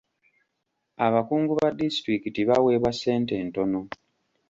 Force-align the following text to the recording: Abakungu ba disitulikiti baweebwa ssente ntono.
Abakungu 1.05 1.51
ba 1.59 1.69
disitulikiti 1.79 2.41
baweebwa 2.49 2.91
ssente 2.95 3.35
ntono. 3.45 3.79